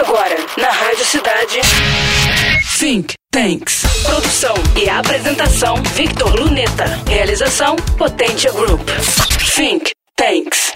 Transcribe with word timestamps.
Agora, 0.00 0.34
na 0.56 0.70
Rádio 0.70 1.04
Cidade. 1.04 1.60
Think 2.78 3.12
Tanks. 3.30 3.82
Produção 4.02 4.54
e 4.74 4.88
apresentação: 4.88 5.76
Victor 5.94 6.40
Luneta. 6.40 6.86
Realização: 7.06 7.76
Potência 7.98 8.50
Group. 8.50 8.80
Think 9.54 9.90
Tanks. 10.16 10.72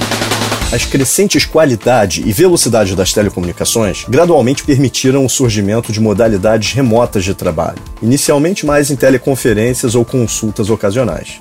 As 0.71 0.84
crescentes 0.84 1.46
qualidade 1.46 2.22
e 2.26 2.32
velocidade 2.34 2.95
das 2.95 3.14
telecomunicações 3.14 4.05
gradualmente 4.07 4.62
permitiram 4.62 5.25
o 5.25 5.30
surgimento 5.30 5.91
de 5.91 6.00
modalidades 6.00 6.75
remotas 6.75 7.25
de 7.25 7.32
trabalho, 7.32 7.82
inicialmente 8.02 8.66
mais 8.66 8.91
em 8.91 8.96
teleconferências 8.96 9.95
ou 9.95 10.04
consultas 10.04 10.68
ocasionais. 10.68 11.41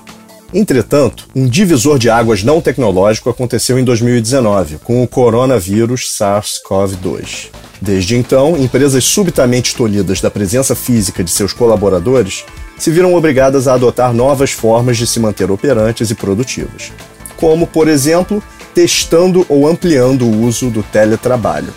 Entretanto, 0.54 1.28
um 1.36 1.46
divisor 1.46 1.98
de 1.98 2.08
águas 2.08 2.42
não 2.42 2.62
tecnológico 2.62 3.28
aconteceu 3.28 3.78
em 3.78 3.84
2019, 3.84 4.78
com 4.78 5.02
o 5.02 5.06
coronavírus 5.06 6.16
SARS-CoV-2. 6.16 7.63
Desde 7.84 8.16
então, 8.16 8.56
empresas 8.56 9.04
subitamente 9.04 9.76
tolhidas 9.76 10.18
da 10.18 10.30
presença 10.30 10.74
física 10.74 11.22
de 11.22 11.30
seus 11.30 11.52
colaboradores 11.52 12.42
se 12.78 12.90
viram 12.90 13.14
obrigadas 13.14 13.68
a 13.68 13.74
adotar 13.74 14.14
novas 14.14 14.52
formas 14.52 14.96
de 14.96 15.06
se 15.06 15.20
manter 15.20 15.50
operantes 15.50 16.10
e 16.10 16.14
produtivas, 16.14 16.92
como, 17.36 17.66
por 17.66 17.86
exemplo, 17.86 18.42
testando 18.74 19.44
ou 19.50 19.68
ampliando 19.68 20.24
o 20.24 20.44
uso 20.44 20.70
do 20.70 20.82
teletrabalho. 20.82 21.74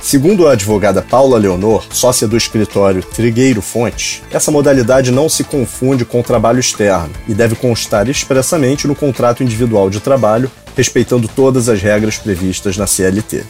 Segundo 0.00 0.46
a 0.46 0.52
advogada 0.52 1.02
Paula 1.02 1.36
Leonor, 1.36 1.84
sócia 1.90 2.28
do 2.28 2.36
escritório 2.36 3.02
Trigueiro 3.02 3.60
Fontes, 3.60 4.22
essa 4.30 4.52
modalidade 4.52 5.10
não 5.10 5.28
se 5.28 5.42
confunde 5.42 6.04
com 6.04 6.20
o 6.20 6.24
trabalho 6.24 6.60
externo 6.60 7.10
e 7.26 7.34
deve 7.34 7.56
constar 7.56 8.08
expressamente 8.08 8.86
no 8.86 8.94
contrato 8.94 9.42
individual 9.42 9.90
de 9.90 9.98
trabalho, 9.98 10.48
respeitando 10.76 11.26
todas 11.26 11.68
as 11.68 11.82
regras 11.82 12.16
previstas 12.18 12.76
na 12.76 12.86
CLT. 12.86 13.44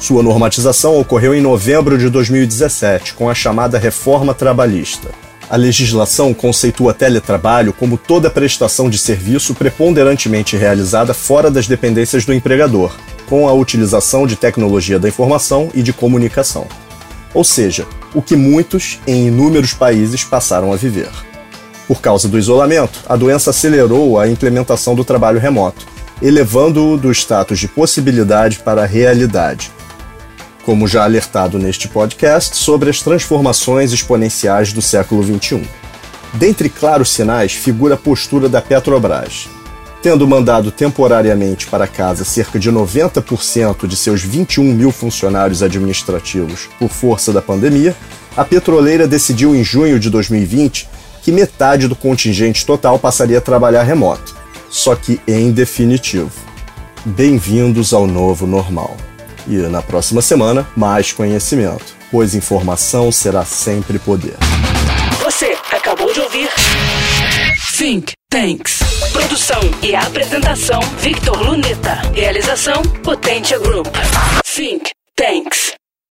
Sua 0.00 0.22
normatização 0.22 0.98
ocorreu 0.98 1.34
em 1.34 1.42
novembro 1.42 1.98
de 1.98 2.08
2017, 2.08 3.12
com 3.12 3.28
a 3.28 3.34
chamada 3.34 3.78
Reforma 3.78 4.32
Trabalhista. 4.32 5.10
A 5.48 5.56
legislação 5.56 6.32
conceitua 6.32 6.94
teletrabalho 6.94 7.74
como 7.74 7.98
toda 7.98 8.30
prestação 8.30 8.88
de 8.88 8.96
serviço 8.96 9.54
preponderantemente 9.54 10.56
realizada 10.56 11.12
fora 11.12 11.50
das 11.50 11.66
dependências 11.66 12.24
do 12.24 12.32
empregador, 12.32 12.96
com 13.28 13.46
a 13.46 13.52
utilização 13.52 14.26
de 14.26 14.36
tecnologia 14.36 14.98
da 14.98 15.06
informação 15.06 15.68
e 15.74 15.82
de 15.82 15.92
comunicação. 15.92 16.66
Ou 17.34 17.44
seja, 17.44 17.86
o 18.14 18.22
que 18.22 18.36
muitos, 18.36 18.98
em 19.06 19.26
inúmeros 19.26 19.74
países, 19.74 20.24
passaram 20.24 20.72
a 20.72 20.76
viver. 20.76 21.10
Por 21.86 22.00
causa 22.00 22.26
do 22.26 22.38
isolamento, 22.38 23.00
a 23.06 23.16
doença 23.16 23.50
acelerou 23.50 24.18
a 24.18 24.26
implementação 24.26 24.94
do 24.94 25.04
trabalho 25.04 25.38
remoto, 25.38 25.86
elevando-o 26.22 26.96
do 26.96 27.12
status 27.12 27.58
de 27.58 27.68
possibilidade 27.68 28.60
para 28.60 28.86
realidade. 28.86 29.70
Como 30.70 30.86
já 30.86 31.02
alertado 31.02 31.58
neste 31.58 31.88
podcast 31.88 32.56
sobre 32.56 32.90
as 32.90 33.02
transformações 33.02 33.90
exponenciais 33.90 34.72
do 34.72 34.80
século 34.80 35.20
XXI. 35.20 35.68
Dentre 36.34 36.68
claros 36.68 37.10
sinais 37.10 37.54
figura 37.54 37.96
a 37.96 37.98
postura 37.98 38.48
da 38.48 38.62
Petrobras, 38.62 39.48
tendo 40.00 40.28
mandado 40.28 40.70
temporariamente 40.70 41.66
para 41.66 41.88
casa 41.88 42.24
cerca 42.24 42.56
de 42.56 42.70
90% 42.70 43.84
de 43.88 43.96
seus 43.96 44.22
21 44.22 44.62
mil 44.62 44.92
funcionários 44.92 45.60
administrativos 45.60 46.68
por 46.78 46.88
força 46.88 47.32
da 47.32 47.42
pandemia, 47.42 47.96
a 48.36 48.44
petroleira 48.44 49.08
decidiu 49.08 49.56
em 49.56 49.64
junho 49.64 49.98
de 49.98 50.08
2020 50.08 50.88
que 51.20 51.32
metade 51.32 51.88
do 51.88 51.96
contingente 51.96 52.64
total 52.64 52.96
passaria 52.96 53.38
a 53.38 53.40
trabalhar 53.40 53.82
remoto, 53.82 54.36
só 54.70 54.94
que 54.94 55.20
em 55.26 55.50
definitivo. 55.50 56.30
Bem-vindos 57.04 57.92
ao 57.92 58.06
novo 58.06 58.46
normal. 58.46 58.96
E 59.46 59.56
na 59.56 59.82
próxima 59.82 60.22
semana, 60.22 60.66
mais 60.76 61.12
conhecimento, 61.12 61.96
pois 62.10 62.34
informação 62.34 63.10
será 63.10 63.44
sempre 63.44 63.98
poder. 63.98 64.36
Você 65.22 65.56
acabou 65.70 66.12
de 66.12 66.20
ouvir 66.20 66.48
Think 67.76 68.12
Tanks. 68.28 68.80
Produção 69.12 69.60
e 69.82 69.94
apresentação: 69.94 70.80
Victor 70.98 71.42
Luneta. 71.42 71.94
Realização: 72.14 72.82
Potência 73.02 73.58
Group. 73.58 73.88
Think 74.44 74.90
Tanks. 75.16 75.79